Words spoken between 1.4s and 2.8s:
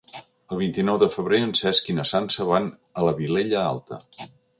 en Cesc i na Sança van